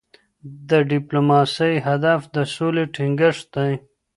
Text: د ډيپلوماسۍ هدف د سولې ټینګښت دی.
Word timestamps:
د 0.69 0.71
ډيپلوماسۍ 0.91 1.75
هدف 1.87 2.21
د 2.35 2.37
سولې 2.55 2.83
ټینګښت 2.95 3.45
دی. 3.55 3.71